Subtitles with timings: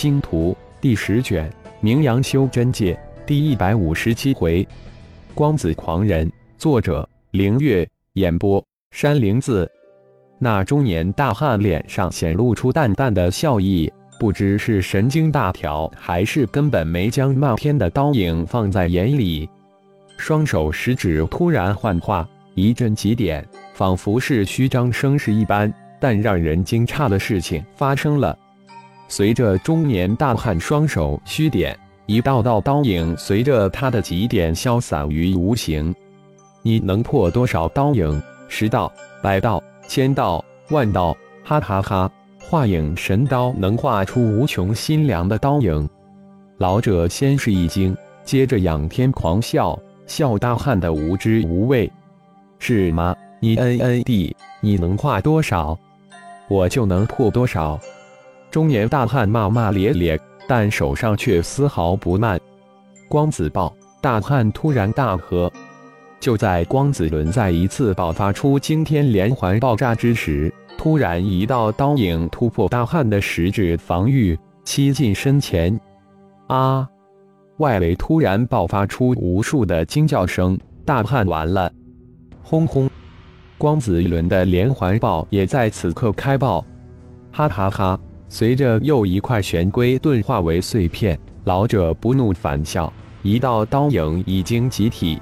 [0.00, 4.64] 星图》第十卷，名扬修真界第一百五十七回，
[5.34, 9.68] 光子狂人，作者：凌月，演播：山灵子。
[10.38, 19.50] 那中年大汉脸上显露出淡淡的笑意，不知是神经大条，还是根本没将漫天的刀影放在眼里。
[20.16, 22.24] 双手食指突然幻化，
[22.54, 23.44] 一阵急点，
[23.74, 25.74] 仿佛是虚张声势一般。
[25.98, 28.38] 但让人惊诧的事情发生了，
[29.08, 31.76] 随着中年大汉双手虚点，
[32.06, 35.94] 一道道刀影随着他的几点消散于无形。
[36.62, 38.22] 你能破多少刀影？
[38.48, 38.92] 十道、
[39.22, 41.16] 百道、千道、万道？
[41.42, 42.10] 哈哈哈！
[42.38, 45.88] 化影神刀能画出无穷心凉的刀影。
[46.58, 51.90] 老者先是一惊，接着仰天狂笑，笑大汉的无知无畏。
[52.58, 53.16] 是吗？
[53.40, 55.78] 你嗯嗯地，你能画多少？
[56.48, 57.78] 我就能破多少？
[58.50, 62.40] 中年大汉骂骂咧咧，但手上却丝毫不慢。
[63.08, 63.74] 光子爆！
[64.00, 65.50] 大汉突然大喝。
[66.20, 75.78] 就在光子轮再一次爆发出惊天连环爆炸之时，突然一道刀影突破大汉的食指防御，吸进身前。
[76.46, 76.88] 啊！
[77.58, 80.58] 外围突然爆发出无数的惊叫声。
[80.84, 81.70] 大汉完了！
[82.42, 82.88] 轰轰！
[83.58, 86.64] 光子轮的连环爆也在此刻开爆，
[87.30, 88.00] 哈哈哈！
[88.28, 95.18] 随着又一块玄龟盾化为碎片，老者不怒反笑，一道刀影已经集体。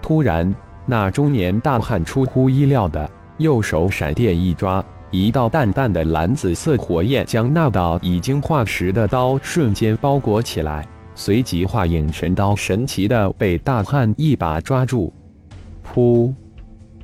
[0.00, 0.54] 突然，
[0.86, 15.12] 那中年大汉出乎意料的右手闪电一抓，一道淡淡的蓝紫色火焰将那道已经化实的刀瞬间包裹起来，随即化影神刀神奇的被大汉一把抓住，
[15.84, 16.32] 噗！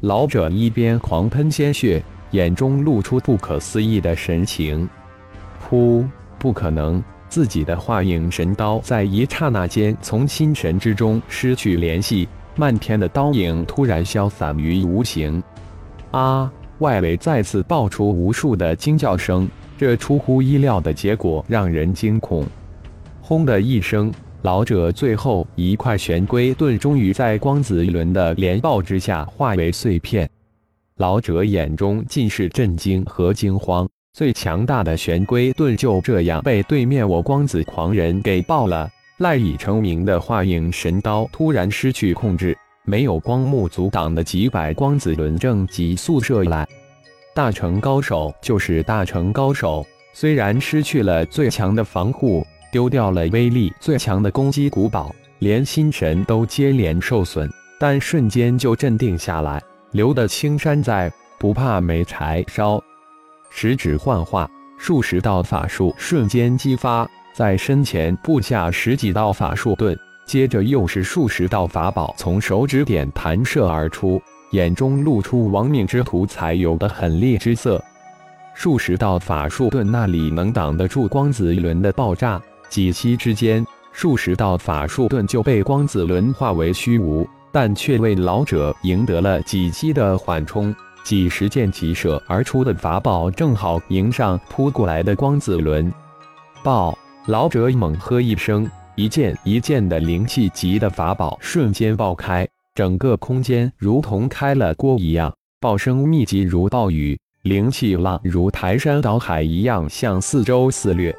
[0.03, 4.89] 老者一边狂喷鲜血，眼中露出不可思议的神情。
[5.75, 6.09] 噗！
[6.39, 7.03] 不可能！
[7.29, 15.43] 自己的化影神刀在一刹那间从心神之中失去联系，漫天的刀影突然消散于无形。
[16.13, 16.53] 啊！
[16.79, 22.47] 外围再次爆出无数的惊叫声，这出乎意料的结果让人惊恐。
[23.21, 24.13] 轰的一声。
[24.43, 30.29] 老者最后一块玄龟盾终于在光子轮的连爆之下化为碎片，
[30.99, 33.89] 老者眼中尽是震惊和惊慌。
[34.15, 38.89] 最强大的玄龟盾就这样被对面我光子狂人给爆了，
[39.19, 46.65] 赖以成名的化影神刀突然失去控制，没有光幕阻挡的几百光子轮正急速射来。
[47.35, 52.47] 大成高手就是大成高手，虽然失去了最强的防护。
[52.71, 57.49] 丢掉了威力最强的攻击古堡，连心神都接连受损，
[57.81, 59.61] 但瞬间就镇定下来。
[59.91, 62.81] 留得青山在，不怕没柴烧。
[63.57, 74.21] 食指幻化，数十道法术瞬间激发，在身前布下十几道法术盾，接着又是数十道法宝从手指点弹射而出，
[74.51, 77.81] 眼中露出亡命之徒才有的狠厉之色。
[78.55, 82.43] 数十道法术盾那里能挡得住光子轮的爆炸？
[82.69, 90.75] 几息之间，数十道法术盾就被光子轮化为虚无，但却为老者赢得了几击的缓冲。
[91.05, 95.93] 几十箭急射而出的法宝正好迎上扑过来的光子轮。
[96.65, 96.99] 爆！
[97.27, 111.15] 老者猛喝一声，一件一件的灵气级的法宝瞬间爆开，整个空间如同开了锅一样，爆声密集如暴雨，灵气浪如排山倒海一样向四周肆虐。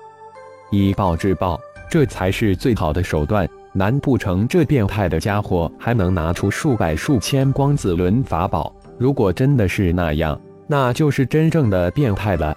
[0.71, 1.59] 以暴制暴，
[1.89, 3.47] 这才是最好的手段。
[3.73, 8.73] 难不成这变态的家伙还能拿出数百数千光子轮法宝？
[8.97, 12.53] 如果真的是那样，那就是真正的变态了。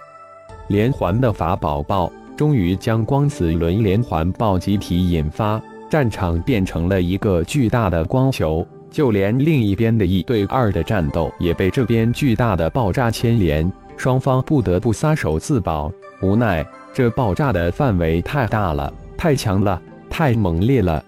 [0.67, 8.65] 连环的法宝爆，终于将光子轮连环爆集体引发，战场变成了一个巨大的光球。
[8.91, 15.91] 就连另一边的一对二的战斗也被这边巨大的爆炸牵连，双方不得不撒手自保。
[16.21, 16.65] 无奈。
[16.91, 21.01] 这爆炸的范围太大了，太强了，太猛烈了！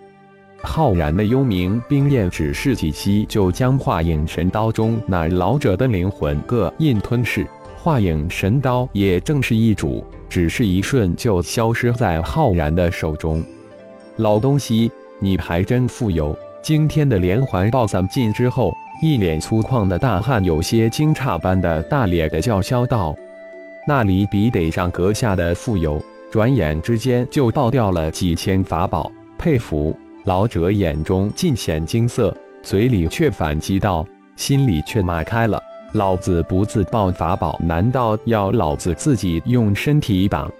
[0.63, 7.45] 浩然的幽冥冰焰只是几息，就将化影神刀中那老者的灵魂各印吞噬。
[7.77, 13.43] 化影神刀也正是一主，只是一瞬就消失在浩然的手中。
[14.17, 16.37] 老东西，你还真富有！
[16.61, 18.71] 今天的连环爆散尽之后，
[19.01, 23.15] 一脸粗犷的大汉有些惊诧般的大咧的叫嚣道。
[23.87, 25.99] 那里比得上阁下的富有，
[26.29, 29.97] 转眼之间就爆掉了几千法宝，佩服！
[30.23, 35.59] 老者眼中尽显惊色，嘴里却反击道，心里却骂开了：
[35.93, 40.51] 老子不自爆法宝，难道要老子自己用身体挡？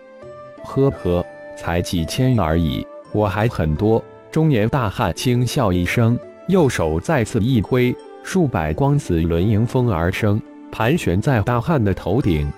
[0.63, 1.23] 呵呵，
[1.55, 4.03] 才几千而已，我还很多。
[4.31, 6.17] 中年大汉轻笑一声，
[6.47, 10.41] 右手再次一挥，数百光子轮迎风而生，
[10.71, 12.51] 盘旋在大汉的头顶。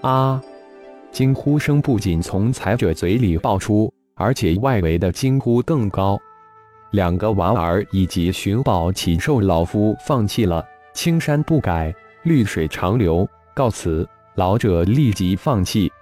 [0.00, 0.42] 啊！
[1.12, 6.18] 惊呼声不仅从裁者嘴里爆出，而且外围的惊呼更高。
[6.90, 11.94] 两个娃儿以及寻宝启兽老夫放弃了，青山不改，
[12.24, 14.08] 绿水长流，告辞。
[14.36, 15.92] 老者立即放弃。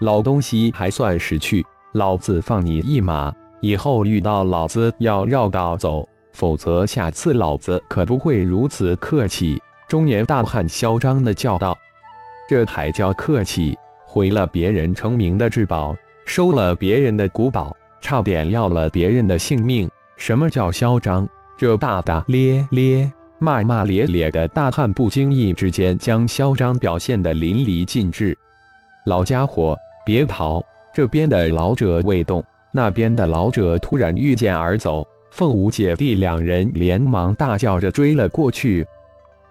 [0.00, 9.60] 老东西还算识趣，老子放你一马，以后遇到老子要绕道走，否则下次老子可不会如此客气。
[9.86, 11.76] 中年大汉嚣张的叫道
[12.48, 13.76] ：“这还叫客气？
[14.04, 19.88] 毁了别人成名的至宝，收了别人的古宝，差点要了别人的性命。”
[20.18, 21.26] 什么叫嚣张？
[21.56, 28.36] 这大大咧咧、骂骂咧咧的大汉，不经意之间将嚣张表现得淋漓尽致。
[29.06, 30.62] 老家伙，别跑！
[30.92, 38.84] 这边的老者未动，那边的老者突然御剑而走，凤舞姐弟两人连忙大叫着追了过去。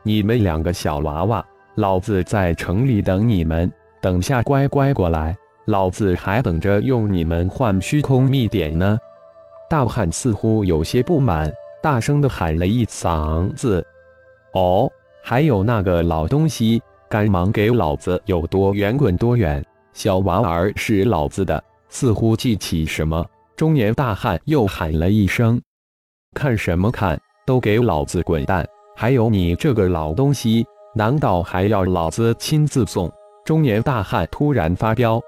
[0.04, 1.44] 你们两个小娃娃，
[1.76, 3.72] 老子在城里等你们，
[4.02, 5.36] 等下乖乖过来，
[5.66, 8.98] 老子还等着用你们换虚空秘典呢。
[9.70, 11.52] 大汉似乎有些不满，
[11.84, 13.86] 大声的喊了一嗓子
[14.54, 14.90] ：“哦，
[15.22, 19.64] 还有那个老东西，赶忙给老子有多远滚多远！
[19.94, 23.26] 小娃儿是老子的。”似乎记起什么，
[23.56, 25.60] 中年大汉又喊了一声
[26.36, 27.18] ：“看什么看？
[27.46, 28.68] 都给老子滚蛋！
[28.94, 33.10] 还有你这个老东西，难道还要老子亲自送？”
[33.46, 35.22] 中年大汉突然发飙，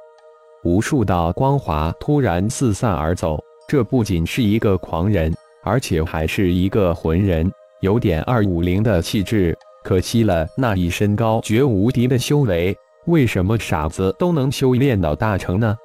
[0.66, 3.40] 无数道光华突然四散而走。
[3.70, 5.32] 这不仅是一个狂人，
[5.62, 7.52] 而且还是一个魂人，
[7.82, 9.56] 有点二五零的气质。
[9.84, 12.76] 可惜了那一身高绝无敌的修为，
[13.06, 15.78] 为什么傻子都能修炼到大成呢？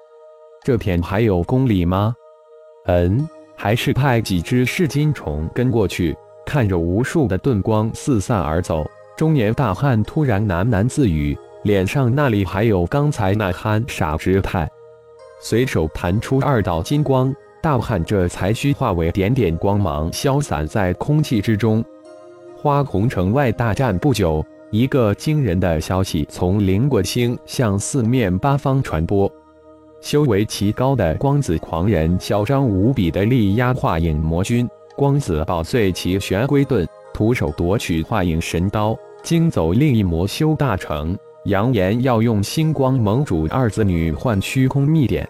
[0.64, 2.14] 这片还有公理吗？
[2.86, 6.16] 嗯，还是派几只噬金虫跟过去。
[6.46, 8.82] 看着无数的盾光四散而走，
[9.14, 14.66] 中年大汉突然喃喃自语，脸上那里还有刚才那憨傻之态，
[15.38, 17.31] 随手弹出二道金光。
[17.64, 21.82] 大汉这才虚化为点点光芒，消散在空气之中。
[22.55, 29.32] 花红城外大战不久，一个惊人的消息从灵国星向四面八方传播：
[30.02, 45.26] 修为奇高的光子狂人嚣张无比的力压化影魔君，光子宝碎其玄龟盾，徒手夺取化影神刀，惊走另一魔修大成，扬言要用星光盟主二子女换虚空秘典。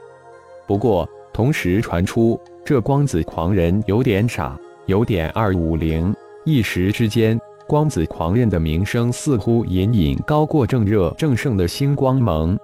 [0.66, 6.14] 不过，同时传出，这光子狂人有点傻，有点二五零。
[6.44, 7.36] 一时之间，
[7.66, 12.56] 光子狂人的名声似乎隐隐高过正热正盛的星光盟。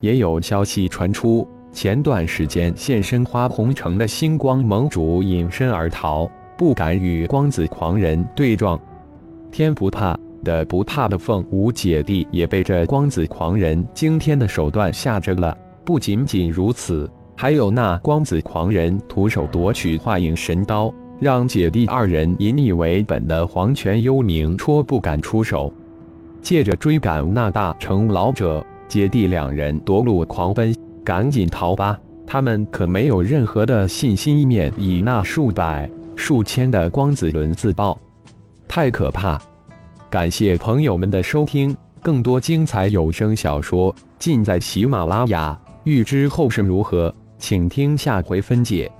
[0.00, 6.26] 也有消息传出，前段时间现身花红城的星光盟主隐身而逃，
[6.56, 8.80] 不敢与光子狂人对撞。
[9.52, 15.54] 天不怕的不怕的凤舞姐弟也被这光子狂人惊天的手段吓着了。
[15.84, 17.10] 不仅仅如此。
[17.40, 25.72] 还有那光子狂人徒手夺取化影神刀，让姐弟二人引以为本的黄泉幽冥戳不敢出手。
[26.42, 30.74] 借着追赶那大成老者，姐弟两人夺路狂奔，
[31.04, 31.96] 赶紧逃吧！
[32.26, 37.96] 他们可没有任何的信心一面以那数百、数千的光子轮自爆，
[38.66, 39.40] 太可怕！
[40.10, 45.56] 感谢朋友们的收听，更多精彩有声小说尽在喜马拉雅。
[45.84, 47.14] 欲知后事如何？
[47.38, 48.90] 请听下回分解。